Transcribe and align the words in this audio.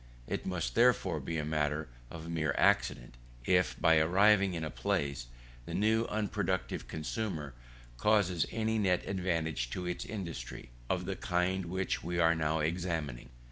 It 0.25 0.47
must, 0.47 0.73
therefore, 0.73 1.19
be 1.19 1.37
a 1.37 1.45
matter 1.45 1.87
of 2.09 2.27
mere 2.27 2.55
accident, 2.57 3.13
if 3.45 3.79
by 3.79 3.97
arriving 3.99 4.55
in 4.55 4.63
a 4.63 4.71
place, 4.71 5.27
the 5.67 5.75
new 5.75 6.05
unproductive 6.07 6.87
consumer 6.87 7.53
causes 7.99 8.47
any 8.49 8.79
net 8.79 9.03
advantage 9.05 9.69
to 9.69 9.85
its 9.85 10.03
industry, 10.03 10.71
of 10.89 11.05
the 11.05 11.15
kind 11.15 11.65
which 11.65 12.01
we 12.03 12.17
are 12.17 12.33
now 12.33 12.61
examining. 12.61 13.29